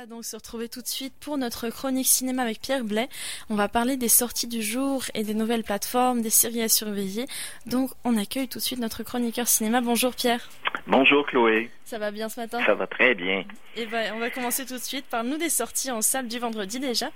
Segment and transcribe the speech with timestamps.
[0.00, 3.10] va donc se retrouver tout de suite pour notre chronique cinéma avec Pierre Blais.
[3.50, 7.26] On va parler des sorties du jour et des nouvelles plateformes, des séries à surveiller.
[7.66, 9.82] Donc on accueille tout de suite notre chroniqueur cinéma.
[9.82, 10.48] Bonjour Pierre.
[10.86, 11.70] Bonjour Chloé.
[11.84, 12.64] Ça va bien ce matin?
[12.64, 13.44] Ça va très bien.
[13.76, 16.38] Et ben on va commencer tout de suite par nous des sorties en salle du
[16.38, 17.10] vendredi déjà.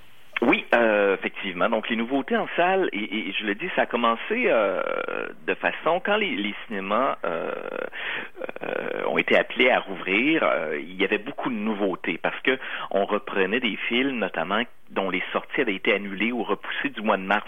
[0.47, 1.71] Oui, euh, effectivement.
[1.71, 4.83] Donc les nouveautés en salle, et, je le dis, ça a commencé euh,
[5.47, 7.51] de façon quand les, cinémas euh,
[8.63, 12.59] euh, ont été appelés à rouvrir, euh, il y avait beaucoup de nouveautés parce que
[12.91, 17.17] on reprenait des films, notamment dont les sorties avaient été annulées ou repoussées du mois
[17.17, 17.47] de mars.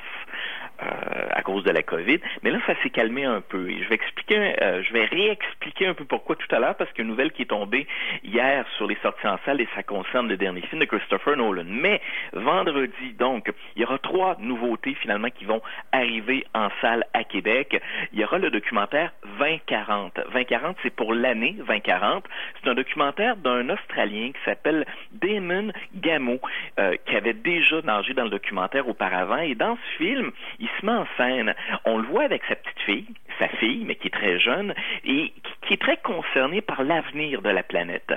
[0.82, 2.18] Euh, à cause de la COVID.
[2.42, 3.70] Mais là, ça s'est calmé un peu.
[3.70, 6.92] Et je vais expliquer, euh, je vais réexpliquer un peu pourquoi tout à l'heure, parce
[6.92, 7.86] qu'une nouvelle qui est tombée
[8.22, 11.64] hier sur les sorties en salle et ça concerne le dernier film de Christopher Nolan.
[11.66, 12.02] Mais
[12.34, 15.62] vendredi, donc, il y aura trois nouveautés finalement qui vont
[15.92, 17.80] arriver en salle à Québec.
[18.12, 20.20] Il y aura le documentaire 2040.
[20.32, 22.24] 2040, c'est pour l'année 2040.
[22.62, 26.38] C'est un documentaire d'un Australien qui s'appelle Damon Gameau,
[26.78, 29.38] euh, qui avait déjà nagé dans le documentaire auparavant.
[29.38, 31.54] Et dans ce film, il en scène.
[31.84, 33.06] On le voit avec sa petite fille,
[33.38, 37.50] sa fille, mais qui est très jeune, et qui est très concernée par l'avenir de
[37.50, 38.12] la planète.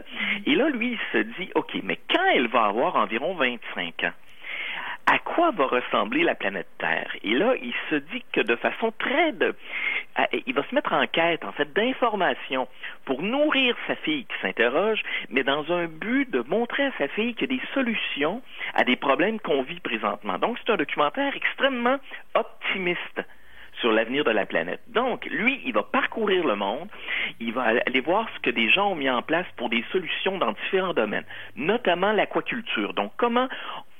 [0.45, 4.13] Et là, lui, il se dit, OK, mais quand elle va avoir environ 25 ans,
[5.11, 7.11] à quoi va ressembler la planète Terre?
[7.23, 9.55] Et là, il se dit que de façon très de,
[10.45, 12.67] il va se mettre en quête, en fait, d'informations
[13.05, 17.33] pour nourrir sa fille qui s'interroge, mais dans un but de montrer à sa fille
[17.35, 18.41] qu'il y a des solutions
[18.73, 20.37] à des problèmes qu'on vit présentement.
[20.37, 21.97] Donc, c'est un documentaire extrêmement
[22.33, 23.21] optimiste
[23.79, 24.81] sur l'avenir de la planète.
[24.87, 26.89] Donc, lui, il va parcourir le monde,
[27.39, 30.37] il va aller voir ce que des gens ont mis en place pour des solutions
[30.37, 31.25] dans différents domaines,
[31.55, 32.93] notamment l'aquaculture.
[32.93, 33.47] Donc, comment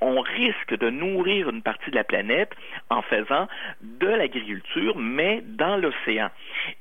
[0.02, 2.52] on risque de nourrir une partie de la planète
[2.89, 3.47] en faisant
[3.81, 6.30] de l'agriculture, mais dans l'océan.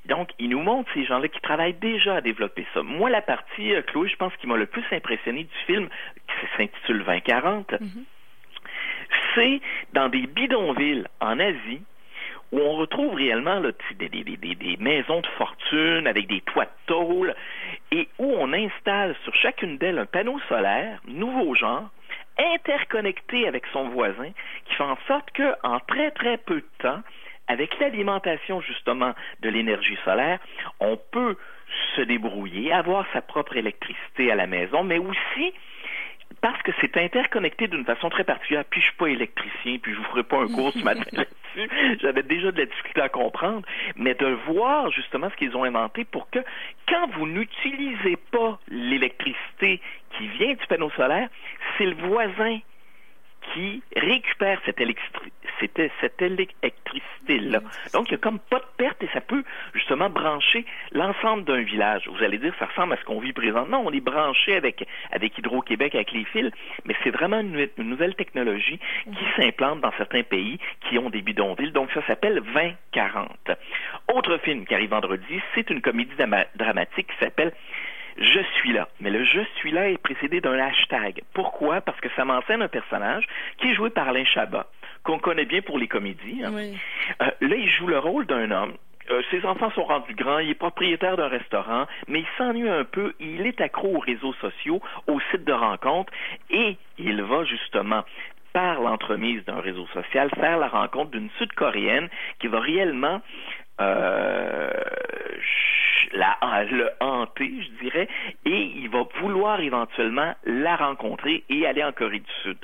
[0.05, 2.81] Donc, il nous montre ces gens-là qui travaillent déjà à développer ça.
[2.81, 5.89] Moi, la partie, euh, Chloé, je pense qui m'a le plus impressionné du film,
[6.27, 8.03] qui s'intitule 2040, mm-hmm.
[9.35, 9.61] c'est
[9.93, 11.81] dans des bidonvilles en Asie,
[12.51, 16.71] où on retrouve réellement des, des, des, des, maisons de fortune avec des toits de
[16.87, 17.35] tôle
[17.91, 21.89] et où on installe sur chacune d'elles un panneau solaire, nouveau genre,
[22.39, 24.31] interconnecté avec son voisin,
[24.65, 27.01] qui fait en sorte qu'en très très peu de temps,
[27.47, 30.39] avec l'alimentation justement de l'énergie solaire,
[30.79, 31.35] on peut
[31.95, 35.53] se débrouiller, avoir sa propre électricité à la maison, mais aussi
[36.41, 38.63] parce que c'est interconnecté d'une façon très particulière.
[38.69, 41.97] Puis je suis pas électricien, puis je vous ferai pas un cours ce matin là-dessus.
[42.01, 46.05] J'avais déjà de la difficulté à comprendre, mais de voir justement ce qu'ils ont inventé
[46.05, 46.39] pour que
[46.87, 49.81] quand vous n'utilisez pas l'électricité
[50.19, 51.29] qui vient du panneau solaire,
[51.77, 52.59] c'est le voisin
[53.53, 54.79] qui récupère cette,
[56.01, 57.61] cette électricité-là.
[57.93, 59.43] Donc, il n'y a comme pas de perte et ça peut
[59.73, 62.07] justement brancher l'ensemble d'un village.
[62.07, 63.81] Vous allez dire, ça ressemble à ce qu'on vit présentement.
[63.83, 66.51] On est branché avec, avec Hydro-Québec, avec les fils,
[66.85, 71.71] mais c'est vraiment une, nouvelle technologie qui s'implante dans certains pays qui ont des bidonvilles.
[71.71, 73.51] Donc, ça s'appelle 2040.
[74.13, 76.13] Autre film qui arrive vendredi, c'est une comédie
[76.55, 77.53] dramatique qui s'appelle
[78.19, 78.87] je suis là.
[78.99, 81.23] Mais le je suis là est précédé d'un hashtag.
[81.33, 81.81] Pourquoi?
[81.81, 83.25] Parce que ça m'enseigne un personnage
[83.57, 84.67] qui est joué par Alain Chabat,
[85.03, 86.43] qu'on connaît bien pour les comédies.
[86.43, 86.53] Hein.
[86.53, 88.73] Euh, là, il joue le rôle d'un homme
[89.11, 92.83] euh, ses enfants sont rendus grands, il est propriétaire d'un restaurant, mais il s'ennuie un
[92.83, 96.13] peu, il est accro aux réseaux sociaux, aux sites de rencontres,
[96.51, 98.03] et il va justement
[98.53, 102.07] par l'entremise d'un réseau social, faire la rencontre d'une Sud-Coréenne
[102.39, 103.21] qui va réellement
[103.81, 104.69] euh,
[106.13, 106.37] la,
[106.71, 108.07] le hanter, je dirais,
[108.45, 112.57] et il va vouloir éventuellement la rencontrer et aller en Corée du Sud.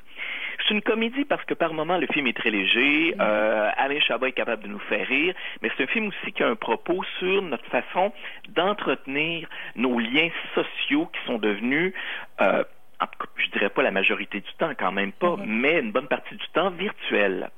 [0.67, 3.13] C'est une comédie parce que par moments le film est très léger.
[3.15, 3.21] Mm.
[3.21, 6.43] Euh, Alain Chabat est capable de nous faire rire, mais c'est un film aussi qui
[6.43, 8.11] a un propos sur notre façon
[8.49, 11.93] d'entretenir nos liens sociaux qui sont devenus
[12.41, 12.63] euh,
[13.37, 15.45] je dirais pas la majorité du temps, quand même pas, mm-hmm.
[15.45, 17.49] mais une bonne partie du temps virtuelle.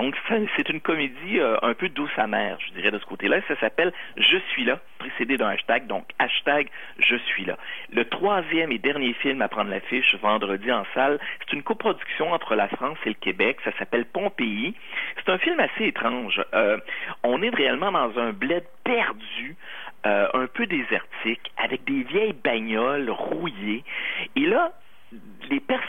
[0.00, 0.16] Donc,
[0.56, 3.42] c'est une comédie euh, un peu douce amère, je dirais, de ce côté-là.
[3.48, 6.68] Ça s'appelle Je suis là, précédé d'un hashtag, donc hashtag
[6.98, 7.58] Je suis là.
[7.92, 12.54] Le troisième et dernier film à prendre l'affiche vendredi en salle, c'est une coproduction entre
[12.54, 13.58] la France et le Québec.
[13.62, 14.74] Ça s'appelle Pompéi.
[15.18, 16.42] C'est un film assez étrange.
[16.54, 16.78] Euh,
[17.22, 19.56] on est réellement dans un bled perdu.
[20.06, 23.84] Euh, un peu désertique, avec des vieilles bagnoles rouillées.
[24.34, 24.72] Et là,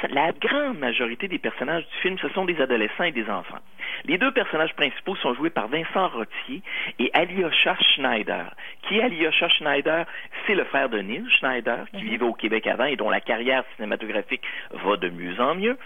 [0.10, 3.60] la grande majorité des personnages du film, ce sont des adolescents et des enfants.
[4.06, 6.62] Les deux personnages principaux sont joués par Vincent Rottier
[7.00, 8.54] et Alyosha Schneider,
[8.84, 10.06] Qui est Alyosha Schneider?
[10.46, 12.10] C'est le frère de Neil Schneider, qui mhm.
[12.10, 15.78] vivait au Québec avant et dont la carrière cinématographique va de mieux en mieux.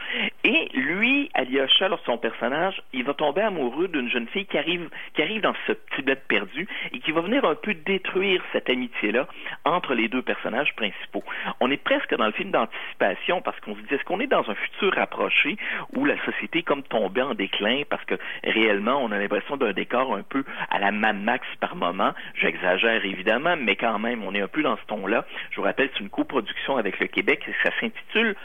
[0.44, 5.22] Et lui, Alyosha, son personnage, il va tomber amoureux d'une jeune fille qui arrive, qui
[5.22, 9.28] arrive dans ce petit bled perdu et qui va venir un peu détruire cette amitié-là
[9.66, 11.24] entre les deux personnages principaux.
[11.60, 14.50] On est presque dans le film d'anticipation parce qu'on se dit, est-ce qu'on est dans
[14.50, 15.58] un futur rapproché
[15.96, 19.74] où la société est comme tombée en déclin parce que réellement, on a l'impression d'un
[19.74, 22.14] décor un peu à la Mad Max par moment.
[22.36, 25.26] J'exagère évidemment, mais quand même, on est un peu dans ce ton-là.
[25.52, 28.36] Je vous rappelle, c'est une coproduction avec le Québec et ça s'intitule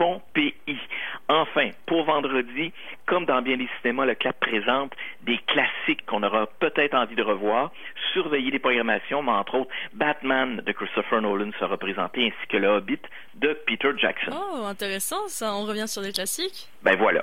[0.00, 0.54] Pompéi.
[1.28, 2.72] Enfin, pour vendredi,
[3.04, 7.22] comme dans bien des cinémas, le CLAP présente des classiques qu'on aura peut-être envie de
[7.22, 7.70] revoir,
[8.14, 12.68] surveiller les programmations, mais entre autres, Batman de Christopher Nolan sera présenté, ainsi que Le
[12.68, 13.00] Hobbit
[13.34, 14.32] de Peter Jackson.
[14.32, 16.68] Oh, intéressant ça, on revient sur des classiques.
[16.82, 17.22] Ben voilà.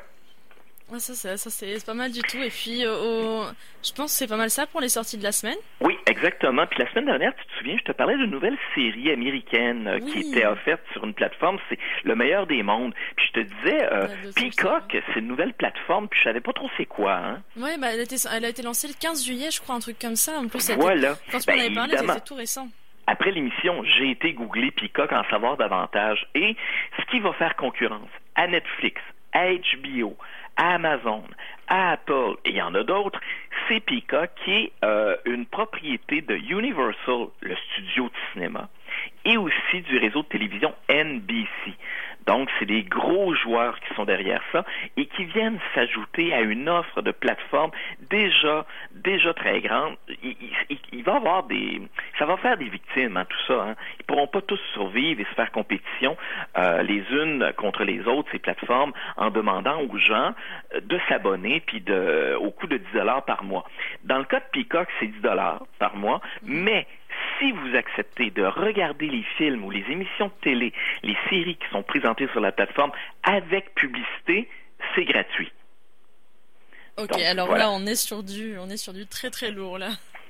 [0.89, 2.37] Ouais, ça, ça, ça c'est pas mal du tout.
[2.37, 3.43] Et puis, euh,
[3.83, 5.57] je pense que c'est pas mal ça pour les sorties de la semaine.
[5.81, 6.65] Oui, exactement.
[6.65, 9.99] Puis la semaine dernière, tu te souviens, je te parlais d'une nouvelle série américaine euh,
[9.99, 11.57] qui était offerte sur une plateforme.
[11.67, 12.93] C'est Le meilleur des mondes.
[13.17, 16.07] Puis je te disais, euh, Peacock, c'est une nouvelle plateforme.
[16.07, 17.15] Puis je savais pas trop c'est quoi.
[17.15, 17.41] Hein?
[17.57, 20.15] Oui, bah, elle, elle, a été lancée le 15 juillet, je crois, un truc comme
[20.15, 20.39] ça.
[20.39, 21.17] En plus, voilà.
[21.31, 22.69] quand on ben, avait parlé, c'était tout récent.
[23.07, 26.27] Après l'émission, j'ai été googler Peacock en savoir davantage.
[26.33, 26.55] Et
[26.97, 29.01] ce qui va faire concurrence à Netflix,
[29.33, 30.17] à HBO,
[30.57, 31.23] Amazon,
[31.67, 33.19] Apple, et il y en a d'autres,
[33.67, 38.69] c'est Peacock qui est euh, une propriété de Universal, le studio de cinéma,
[39.25, 41.73] et aussi du réseau de télévision NBC.
[42.27, 44.65] Donc, c'est des gros joueurs qui sont derrière ça
[44.97, 47.71] et qui viennent s'ajouter à une offre de plateforme
[48.09, 49.95] déjà, déjà très grande.
[50.91, 51.81] Il, va avoir des,
[52.19, 53.63] ça va faire des victimes, hein, tout ça.
[53.69, 53.75] Hein.
[53.99, 56.17] Ils pourront pas tous survivre et se faire compétition
[56.57, 60.33] euh, les unes contre les autres ces plateformes en demandant aux gens
[60.81, 63.63] de s'abonner puis de, au coût de 10 dollars par mois.
[64.03, 66.85] Dans le cas de Peacock, c'est 10 dollars par mois, mais
[67.39, 70.73] si vous acceptez de regarder les films ou les émissions de télé,
[71.03, 72.91] les séries qui sont présentées sur la plateforme
[73.23, 74.49] avec publicité,
[74.95, 75.51] c'est gratuit.
[76.97, 79.89] Ok, alors là on est sur du, on est sur du très très lourd là.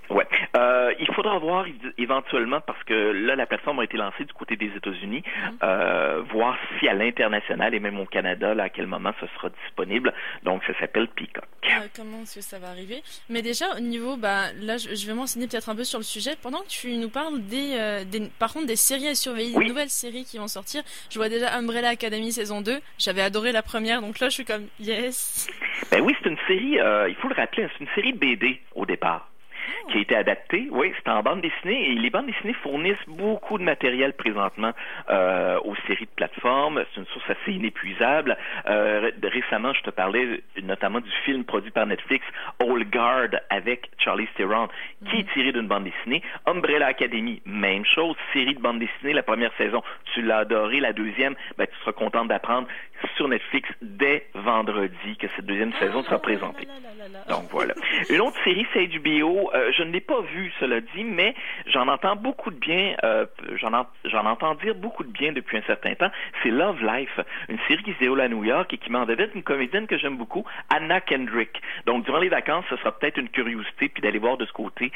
[0.10, 0.28] Ouais.
[0.58, 1.66] Euh, il faudra voir
[1.98, 5.58] éventuellement, parce que là, la plateforme a été lancée du côté des États-Unis, mhm.
[5.64, 9.50] euh, voir si à l'international et même au Canada, là, à quel moment ce sera
[9.64, 10.14] disponible.
[10.44, 11.44] Donc, ça s'appelle Peacock.
[11.66, 13.04] Euh, comment est-ce que ça va arriver?
[13.30, 16.32] Mais déjà, au niveau, bah, là, je, vais m'enseigner peut-être un peu sur le sujet.
[16.42, 19.90] Pendant que tu nous parles des, des par contre, des séries à surveiller, des nouvelles
[19.90, 22.80] séries qui vont sortir, je vois déjà Umbrella Academy saison 2.
[22.98, 25.48] J'avais adoré la première, donc là, je suis comme, yes.
[25.92, 29.30] Ben oui, c'est une série, il faut le rappeler, c'est une série BD au départ
[29.90, 30.68] qui a été adapté.
[30.72, 34.74] Oui, c'est en bande dessinée et les bandes dessinées fournissent beaucoup de matériel présentement
[35.10, 36.84] euh, aux séries de plateformes.
[36.94, 38.38] C'est une source assez inépuisable.
[38.68, 42.26] Euh, récemment, je te parlais notamment du film produit par Netflix,
[42.60, 44.68] Old Guard avec Charlie Theron,
[45.10, 45.34] qui est mhm.
[45.34, 46.22] tiré d'une bande dessinée.
[46.46, 49.14] Umbrella Academy, même chose, série de bande dessinée.
[49.14, 49.82] La première saison,
[50.14, 50.80] tu l'as adoré.
[50.80, 52.68] La deuxième, ben, tu seras content d'apprendre
[53.16, 56.68] sur Netflix dès vendredi que cette deuxième saison sera présentée.
[57.28, 57.74] Donc voilà.
[58.10, 59.52] Une autre série, c'est HBO.
[59.54, 61.36] Euh, je ne l'ai pas vue, cela dit, mais
[61.68, 62.96] j'en entends beaucoup de bien.
[63.04, 63.26] Euh,
[63.56, 66.10] j'en entends dire beaucoup de bien depuis un certain temps.
[66.42, 67.20] C'est Love Life,
[67.50, 69.98] une série qui se déroule à New York et qui m'en devait une comédienne que
[69.98, 71.62] j'aime beaucoup, Anna Kendrick.
[71.86, 74.92] Donc durant les vacances, ce sera peut-être une curiosité puis d'aller voir de ce côté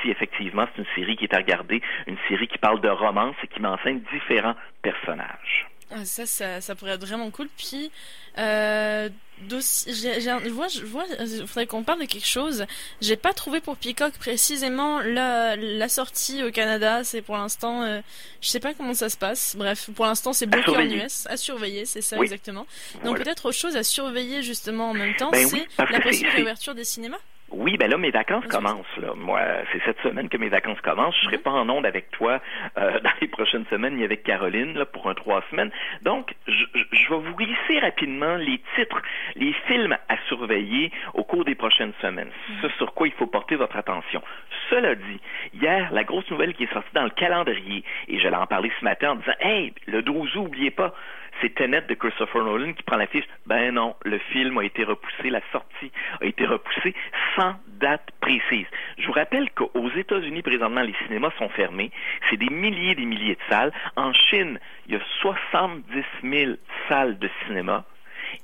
[0.00, 3.36] si effectivement c'est une série qui est à regarder, une série qui parle de romance
[3.42, 5.71] et qui m'enseigne différents personnages.
[5.94, 7.48] Ah, ça, ça, ça, pourrait être vraiment cool.
[7.56, 7.90] Puis,
[8.38, 9.08] euh,
[9.48, 12.64] je vois, je vois, il faudrait qu'on parle de quelque chose.
[13.00, 17.04] J'ai pas trouvé pour Peacock précisément la, la sortie au Canada.
[17.04, 18.00] C'est pour l'instant, euh,
[18.40, 19.54] je sais pas comment ça se passe.
[19.56, 21.26] Bref, pour l'instant, c'est bloqué en US.
[21.26, 22.66] À surveiller, c'est ça exactement.
[23.04, 26.74] Donc peut-être autre chose à surveiller justement en même temps, ben c'est la possible réouverture
[26.74, 27.18] des cinémas.
[27.52, 28.96] Oui, ben là, mes vacances commencent.
[28.96, 29.14] Là.
[29.14, 29.40] Moi,
[29.72, 31.16] c'est cette semaine que mes vacances commencent.
[31.20, 31.42] Je serai mhm.
[31.42, 32.40] pas en onde avec toi
[32.78, 35.70] euh, dans les prochaines semaines, ni avec Caroline là, pour un trois semaines.
[36.02, 39.02] Donc, je, je, vais vous glisser rapidement les titres,
[39.36, 42.30] les films à surveiller au cours des prochaines semaines.
[42.48, 42.56] Mhm.
[42.62, 44.22] Ce sur quoi il faut porter votre attention.
[44.70, 45.20] Cela dit,
[45.54, 48.72] hier, la grosse nouvelle qui est sortie dans le calendrier, et je l'ai en parler
[48.78, 50.94] ce matin en disant, hey, le 12 août, oubliez pas,
[51.40, 53.24] c'est Tenet de Christopher Nolan qui prend la fiche.
[53.46, 56.94] Ben non, le film a été repoussé, la sortie a été repoussée
[57.36, 58.66] sans date précise.
[58.98, 61.90] Je vous rappelle qu'aux États-Unis, présentement, les cinémas sont fermés.
[62.30, 63.72] C'est des milliers et des milliers de salles.
[63.96, 65.82] En Chine, il y a 70
[66.22, 66.52] 000
[66.88, 67.84] salles de cinéma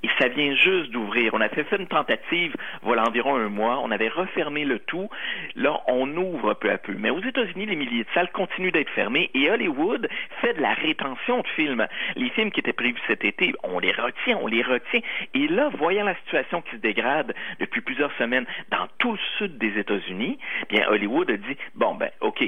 [0.03, 1.35] et ça vient juste d'ouvrir.
[1.35, 5.09] On avait fait une tentative, voilà environ un mois, on avait refermé le tout.
[5.57, 6.95] Là, on ouvre peu à peu.
[6.99, 10.09] Mais aux États-Unis, les milliers de salles continuent d'être fermées et Hollywood
[10.41, 11.87] fait de la rétention de films.
[12.17, 15.01] Les films qui étaient prévus cet été, on les retient, on les retient.
[15.35, 19.59] Et là, voyant la situation qui se dégrade depuis plusieurs semaines dans tout le sud
[19.59, 22.45] des États-Unis, bien Hollywood a dit bon ben, ok,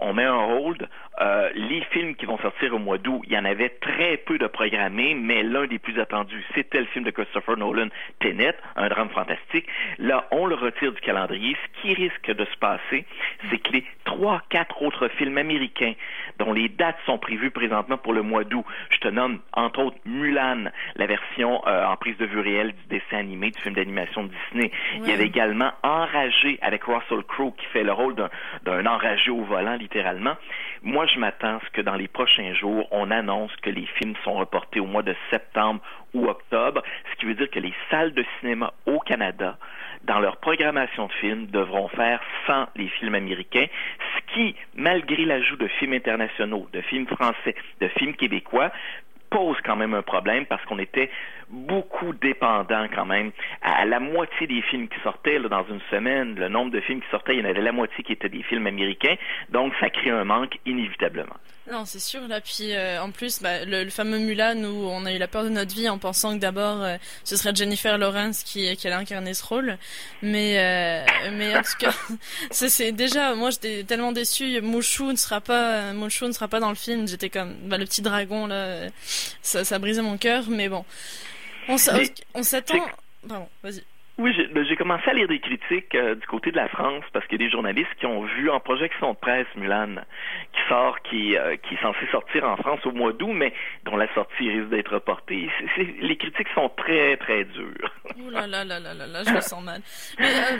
[0.00, 0.88] on met un hold.
[1.20, 4.38] Euh, les films qui vont sortir au mois d'août, il y en avait très peu
[4.38, 7.88] de programmés, mais l'un des plus attendus, c'était le film de Christopher Nolan,
[8.20, 9.66] Tenet, un drame fantastique.
[9.98, 11.56] Là, on le retire du calendrier.
[11.56, 13.06] Ce qui risque de se passer,
[13.50, 15.94] c'est que les trois, quatre autres films américains
[16.38, 19.96] dont les dates sont prévues présentement pour le mois d'août, je te nomme entre autres
[20.04, 24.24] Mulan, la version euh, en prise de vue réelle du dessin animé, du film d'animation
[24.24, 24.70] de Disney.
[24.96, 29.42] Il y avait également Enragé avec Russell Crowe qui fait le rôle d'un enragé au
[29.42, 30.36] volant, littéralement.
[30.82, 34.14] Moi, je m'attends à ce que dans les prochains jours, on annonce que les films
[34.24, 35.80] sont reportés au mois de septembre
[36.12, 39.58] ou octobre, ce qui veut dire que les salles de cinéma au Canada,
[40.04, 43.66] dans leur programmation de films, devront faire sans les films américains,
[44.14, 48.72] ce qui, malgré l'ajout de films internationaux, de films français, de films québécois,
[49.30, 51.10] pose quand même un problème parce qu'on était
[51.48, 53.30] beaucoup dépendant quand même
[53.62, 56.34] à, la moitié des films qui sortaient dans une semaine.
[56.34, 58.42] Le nombre de films qui sortaient, il y en avait la moitié qui étaient des
[58.42, 59.16] films américains.
[59.50, 61.36] Donc, ça crée un manque inévitablement.
[61.70, 62.28] Non, c'est sûr.
[62.28, 65.42] Là, puis euh, en plus, bah, le, fameux Mulan où on a eu la peur
[65.42, 68.96] de notre vie en pensant que d'abord euh, ce serait Jennifer Lawrence qui, qui allait
[68.96, 69.76] incarner ce rôle.
[70.22, 71.92] Mais euh, mais en tout cas,
[72.50, 74.60] c'est déjà moi j'étais tellement déçue.
[74.60, 77.08] Mushu ne sera pas Mushu ne sera pas dans le film.
[77.08, 78.88] J'étais comme bah, le petit dragon là,
[79.42, 80.44] ça ça brisait mon cœur.
[80.48, 80.84] Mais bon,
[81.68, 82.86] on s'attend.
[83.28, 83.82] Pardon, vas-y.
[84.18, 87.26] Oui, ben, j'ai commencé à lire des critiques euh, du côté de la France parce
[87.26, 89.96] qu'il y a des journalistes qui ont vu en projection de presse Mulan
[90.52, 93.52] qui sort, qui, euh, qui est censé sortir en France au mois d'août, mais
[93.84, 95.50] dont la sortie risque d'être reportée.
[96.00, 97.92] les critiques sont très très dures.
[98.18, 99.82] Ouh là là là là là, je me sens mal.
[100.18, 100.56] Mais, euh,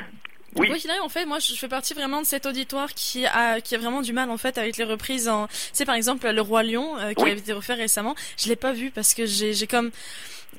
[0.56, 0.70] oui.
[1.02, 4.02] en fait, moi, je fais partie vraiment de cet auditoire qui a qui a vraiment
[4.02, 5.46] du mal en fait avec les reprises en.
[5.50, 8.14] C'est par exemple le roi lion qui a été refait récemment.
[8.38, 9.90] Je l'ai pas vu parce que j'ai j'ai comme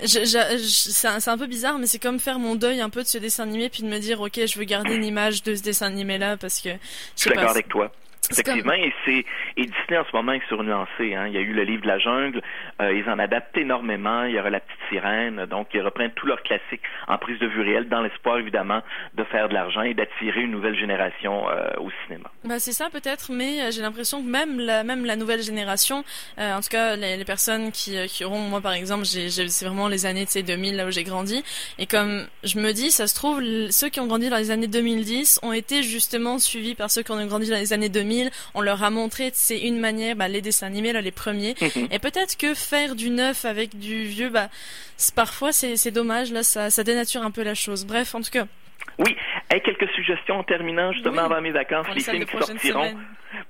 [0.06, 3.44] c'est un, peu bizarre, mais c'est comme faire mon deuil un peu de ce dessin
[3.44, 6.38] animé, puis de me dire, ok, je veux garder une image de ce dessin animé-là,
[6.38, 6.70] parce que...
[7.16, 7.92] Je suis d'accord avec toi.
[8.32, 11.16] Effectivement, et c'est et Disney en ce moment est surnuancé.
[11.16, 11.28] Hein.
[11.28, 12.42] Il y a eu le livre de la jungle,
[12.82, 14.24] euh, ils en adaptent énormément.
[14.24, 17.48] Il y aura la petite sirène, donc ils reprennent tous leurs classiques en prise de
[17.48, 18.82] vue réelle, dans l'espoir évidemment
[19.14, 22.30] de faire de l'argent et d'attirer une nouvelle génération euh, au cinéma.
[22.44, 26.04] Bah c'est ça peut-être, mais euh, j'ai l'impression que même la même la nouvelle génération,
[26.38, 30.26] en tout cas les, personnes qui, qui auront, moi par exemple, c'est vraiment les années
[30.26, 31.44] de 2000 là où j'ai grandi,
[31.80, 34.68] et comme je me dis, ça se trouve ceux qui ont grandi dans les années
[34.68, 38.17] 2010 ont été justement suivis par ceux qui ont grandi dans les années 2000
[38.54, 41.56] on leur a montré c'est une manière, bah, les dessins animés là, les premiers.
[41.92, 44.50] Et peut-être que faire du neuf avec du vieux, bah,
[45.16, 47.86] parfois c'est dommage là, ça, ça dénature un peu la chose.
[47.86, 48.48] Bref, en tout cas.
[49.00, 49.16] Oui,
[49.54, 52.96] et quelques suggestions en terminant justement avant mes vacances, les films qui sortiront.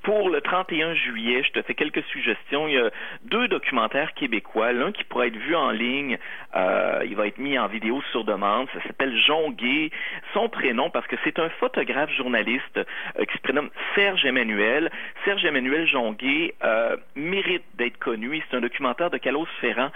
[0.01, 2.67] Pour le 31 juillet, je te fais quelques suggestions.
[2.67, 2.89] Il y a
[3.25, 4.73] deux documentaires québécois.
[4.73, 6.17] L'un qui pourrait être vu en ligne,
[6.55, 8.67] euh, il va être mis en vidéo sur demande.
[8.73, 9.91] Ça s'appelle Jongué.
[10.33, 14.91] Son prénom, parce que c'est un photographe journaliste euh, qui se prénomme Serge Emmanuel.
[15.25, 18.41] Serge Emmanuel Jongué euh, mérite d'être connu.
[18.49, 19.91] C'est un documentaire de Carlos Ferrand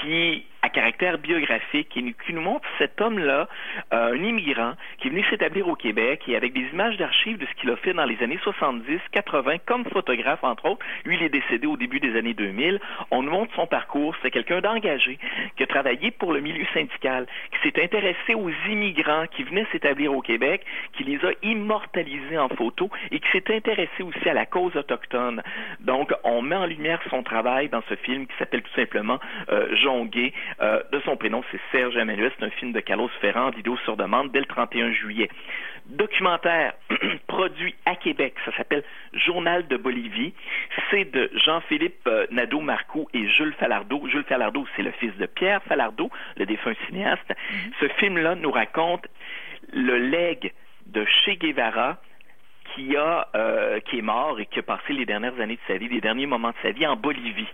[0.00, 3.48] qui à caractère biographique et qui nous montre cet homme-là,
[3.94, 7.46] euh, un immigrant qui est venu s'établir au Québec et avec des images d'archives de
[7.46, 10.84] ce qu'il a fait dans les années 70, 80 comme photographe entre autres.
[11.04, 12.80] Lui, il est décédé au début des années 2000.
[13.12, 14.16] On nous montre son parcours.
[14.22, 15.20] C'est quelqu'un d'engagé
[15.56, 20.12] qui a travaillé pour le milieu syndical, qui s'est intéressé aux immigrants qui venaient s'établir
[20.12, 24.46] au Québec, qui les a immortalisés en photo et qui s'est intéressé aussi à la
[24.46, 25.44] cause autochtone.
[25.78, 29.68] Donc, on met en lumière son travail dans ce film qui s'appelle tout simplement euh,
[29.76, 32.30] Jongué, euh, de son prénom, c'est Serge Emmanuel.
[32.38, 35.28] C'est un film de Carlos Ferrand, vidéo sur demande, dès le 31 juillet.
[35.86, 36.74] Documentaire
[37.28, 38.82] produit à Québec, ça s'appelle
[39.12, 40.34] Journal de Bolivie.
[40.90, 44.06] C'est de Jean-Philippe euh, Nadeau-Marcoux et Jules Falardeau.
[44.08, 47.28] Jules Falardeau, c'est le fils de Pierre Falardeau, le défunt cinéaste.
[47.28, 47.72] Mm-hmm.
[47.80, 49.06] Ce film-là nous raconte
[49.72, 50.52] le legs
[50.86, 51.98] de Che Guevara
[52.74, 55.78] qui a euh, qui est mort et qui a passé les dernières années de sa
[55.78, 57.48] vie, les derniers moments de sa vie en Bolivie.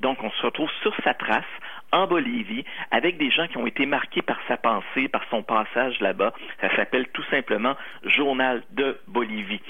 [0.00, 1.44] Donc on se retrouve sur sa trace
[1.92, 6.00] en Bolivie avec des gens qui ont été marqués par sa pensée, par son passage
[6.00, 6.32] là-bas.
[6.60, 9.60] Ça s'appelle tout simplement Journal de Bolivie.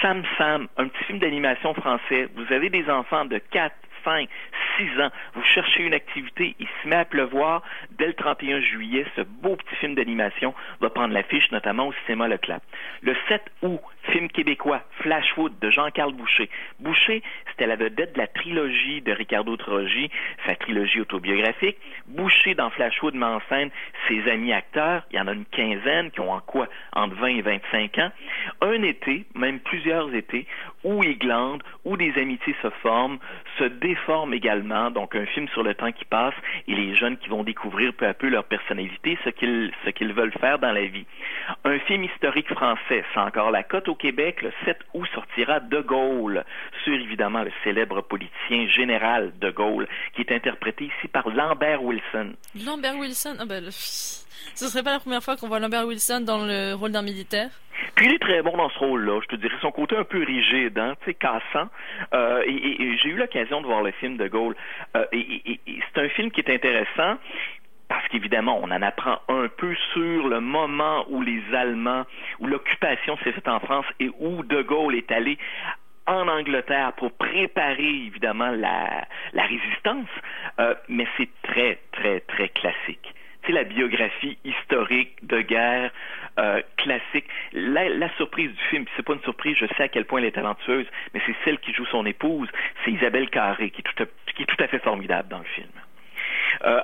[0.00, 2.28] Sam Sam, un petit film d'animation français.
[2.34, 3.74] Vous avez des enfants de 4,
[4.04, 4.28] 5,
[4.78, 7.62] 6 ans, vous cherchez une activité, il se met à pleuvoir.
[7.92, 12.28] Dès le 31 juillet, ce beau petit film d'animation va prendre l'affiche, notamment au cinéma
[12.28, 12.62] Le Clap.
[13.02, 13.80] Le 7 août,
[14.10, 16.48] film québécois, Flashwood de Jean-Carl Boucher.
[16.80, 20.10] Boucher, c'était la vedette de la trilogie de Ricardo Trogi,
[20.46, 21.76] sa trilogie autobiographique.
[22.08, 23.70] Boucher, dans Flashwood, met en scène
[24.08, 25.02] ses amis acteurs.
[25.10, 28.10] Il y en a une quinzaine qui ont en quoi entre 20 et 25 ans.
[28.60, 30.46] Un été, même plusieurs étés,
[30.84, 33.18] où ils glandent, où des amitiés se forment,
[33.58, 34.90] se déforment également.
[34.90, 36.34] Donc, un film sur le temps qui passe
[36.66, 40.12] et les jeunes qui vont découvrir peu à peu leur personnalité, ce qu'ils, ce qu'ils
[40.12, 41.06] veulent faire dans la vie.
[41.64, 45.80] Un film historique français, c'est encore la cote au Québec, le 7 août, sortira De
[45.80, 46.44] Gaulle,
[46.82, 52.32] sur évidemment le célèbre politicien général De Gaulle, qui est interprété ici par Lambert Wilson.
[52.64, 53.36] Lambert Wilson?
[53.38, 56.92] Ah ben, Ce serait pas la première fois qu'on voit Lambert Wilson dans le rôle
[56.92, 57.50] d'un militaire
[57.94, 60.22] puis il est très bon dans ce rôle-là, je te dirais, son côté un peu
[60.22, 61.68] rigide, hein, tu sais, cassant.
[62.14, 64.54] Euh, et, j'ai eu l'occasion de voir le film de Gaulle.
[64.96, 67.18] Euh, et, c'est un film qui est intéressant
[68.12, 72.04] qu'évidemment, on en apprend un peu sur le moment où les Allemands,
[72.40, 75.38] où l'occupation s'est faite en France et où De Gaulle est allé
[76.06, 80.08] en Angleterre pour préparer évidemment la, résistance,
[80.60, 83.14] euh, mais c'est très, très, très classique
[83.44, 85.90] c'est la biographie historique de guerre
[86.38, 87.24] euh, classique.
[87.52, 90.30] La, surprise du film, c'est pas une surprise, je sais à quel point elle est
[90.30, 92.48] talentueuse, mais c'est celle qui joue son épouse,
[92.84, 95.72] c'est Isabelle Carré, qui est tout à fait formidable dans le film.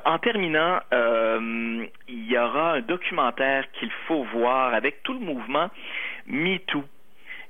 [0.09, 5.69] En terminant, euh, il y aura un documentaire qu'il faut voir avec tout le mouvement
[6.27, 6.83] MeToo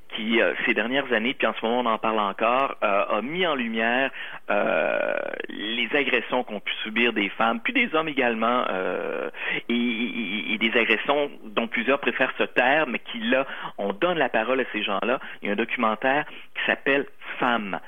[0.08, 3.22] qui, euh, ces dernières années, puis en ce moment on en parle encore, euh, a
[3.22, 4.10] mis en lumière
[4.48, 8.64] les agressions qu'ont pu subir des femmes, puis des hommes également,
[9.68, 13.46] et, et, des agressions dont plusieurs préfèrent se taire, mais qui là,
[13.76, 15.20] on donne la parole à ces gens-là.
[15.42, 17.06] Il y a un documentaire qui s'appelle
[17.38, 17.78] Femmes,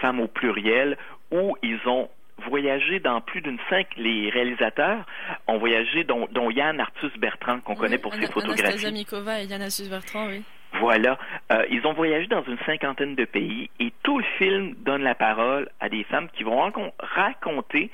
[0.00, 0.98] Femmes au pluriel,
[1.30, 2.10] où ils ont
[2.46, 3.88] voyagé dans plus d'une cinq.
[3.96, 5.04] Les réalisateurs
[5.46, 8.86] ont voyagé, dont, dont Yann Arthus Bertrand, qu'on connaît pour ses photographies.
[8.86, 10.42] Anastasia et Yann Arthus Bertrand, oui.
[10.74, 11.18] Voilà.
[11.50, 15.14] Euh, ils ont voyagé dans une cinquantaine de pays et tout le film donne la
[15.14, 16.60] parole à des femmes qui vont
[16.98, 17.90] raconter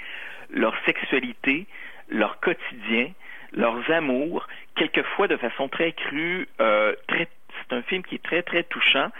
[0.50, 1.66] leur sexualité,
[2.08, 3.10] leur quotidien,
[3.52, 4.46] leurs amours,
[4.76, 6.48] quelquefois de façon très crue.
[6.60, 7.28] Euh, très,
[7.62, 9.10] c'est un film qui est très très touchant,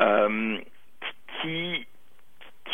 [0.00, 0.58] euh,
[1.40, 1.86] qui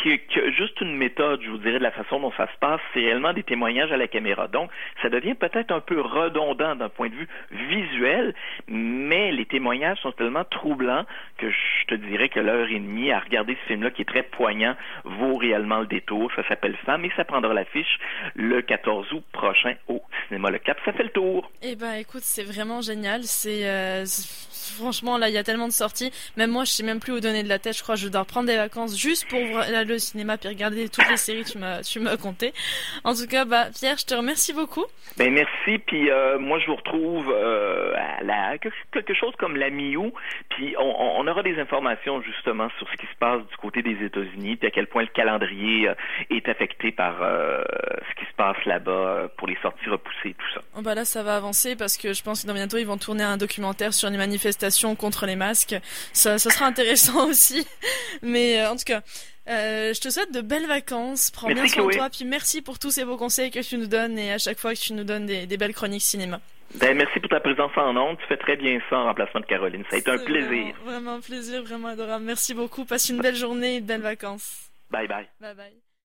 [0.01, 2.81] qui, a juste une méthode, je vous dirais, de la façon dont ça se passe,
[2.93, 4.47] c'est réellement des témoignages à la caméra.
[4.47, 4.69] Donc,
[5.01, 8.33] ça devient peut-être un peu redondant d'un point de vue visuel,
[8.67, 11.05] mais les témoignages sont tellement troublants
[11.37, 14.23] que je te dirais que l'heure et demie à regarder ce film-là, qui est très
[14.23, 16.31] poignant, vaut réellement le détour.
[16.35, 17.99] Ça s'appelle Femme et ça prendra l'affiche
[18.35, 20.77] le 14 août prochain au cinéma Le Cap.
[20.85, 21.49] Ça fait le tour.
[21.61, 23.23] Eh ben, écoute, c'est vraiment génial.
[23.23, 24.05] C'est euh,
[24.77, 26.11] franchement là, il y a tellement de sorties.
[26.37, 27.77] Même moi, je sais même plus où donner de la tête.
[27.77, 29.39] Je crois que je dois prendre des vacances juste pour
[29.89, 32.53] aller au cinéma puis regarder toutes les séries que tu m'as tu m'as compté.
[33.03, 34.85] En tout cas, bah Pierre, je te remercie beaucoup.
[35.17, 35.79] Ben merci.
[35.79, 40.13] Puis euh, moi, je vous retrouve euh, à la quelque chose comme la mi-août.
[40.49, 44.03] Puis on, on, aura des informations justement sur ce qui se passe du côté des
[44.05, 45.93] États-Unis, puis à quel point le calendrier euh,
[46.29, 50.61] est affecté par ce qui se passe là-bas pour les sorties repoussées, tout ça.
[50.77, 52.97] Oh, bah là, ça va avancer parce que je pense que dans bientôt ils vont
[52.97, 55.75] tourner un documentaire sur les manifestations contre les masques.
[56.13, 57.67] Ça, ça sera intéressant aussi.
[58.21, 59.01] Mais en tout cas.
[59.49, 61.31] Euh, je te souhaite de belles vacances.
[61.31, 62.09] Prends bien soin de toi.
[62.09, 64.73] Puis merci pour tous ces beaux conseils que tu nous donnes et à chaque fois
[64.73, 66.39] que tu nous donnes des, belles chroniques cinéma.
[66.75, 68.17] Ben, merci pour ta présence en ondes.
[68.19, 69.83] Tu fais très bien ça en remplacement de Caroline.
[69.89, 70.47] Ça a été un plaisir.
[70.47, 72.25] Vraiment, vraiment un plaisir, vraiment adorable.
[72.25, 72.85] Merci beaucoup.
[72.85, 74.69] Passe une belle journée et de belles vacances.
[74.91, 75.27] Bye bye.
[75.39, 75.88] Bye bye.